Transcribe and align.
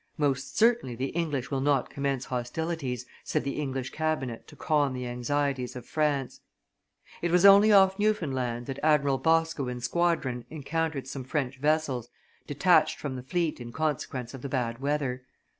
"Most 0.17 0.57
certainly 0.57 0.95
the 0.95 1.09
English 1.09 1.51
will 1.51 1.61
not 1.61 1.91
commence 1.91 2.25
hostilities," 2.25 3.05
said 3.23 3.43
the 3.43 3.59
English 3.61 3.91
cabinet 3.91 4.47
to 4.47 4.55
calm 4.55 4.93
the 4.93 5.05
anxieties 5.05 5.75
of 5.75 5.85
France. 5.85 6.41
It 7.21 7.29
was 7.29 7.45
only 7.45 7.71
off 7.71 7.99
Newfoundland 7.99 8.65
that 8.65 8.79
Admiral 8.83 9.19
Boscawen's 9.19 9.85
squadron 9.85 10.43
encountered 10.49 11.07
some 11.07 11.23
French 11.23 11.59
vessels 11.59 12.09
detached 12.47 12.97
from 12.97 13.15
the 13.15 13.21
fleet 13.21 13.61
in 13.61 13.71
consequence 13.71 14.33
of 14.33 14.41
the 14.41 14.49
bad 14.49 14.79
weather. 14.79 15.23